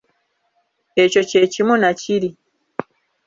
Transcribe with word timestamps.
Ekyo 1.03 1.21
kye 1.29 1.41
kimu 1.53 1.75
na 1.81 1.89
kiri. 1.99 2.29